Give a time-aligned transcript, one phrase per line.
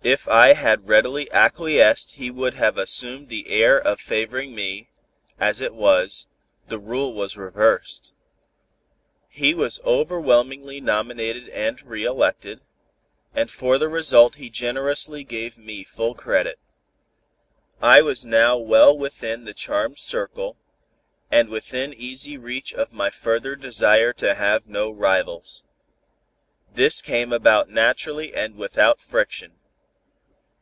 [0.00, 4.88] If I had readily acquiesced he would have assumed the air of favoring me,
[5.38, 6.26] as it was,
[6.66, 8.14] the rule was reversed.
[9.28, 12.62] He was overwhelmingly nominated and re elected,
[13.34, 16.58] and for the result he generously gave me full credit.
[17.82, 20.56] I was now well within the charmed circle,
[21.30, 25.64] and within easy reach of my further desire to have no rivals.
[26.72, 29.52] This came about naturally and without friction.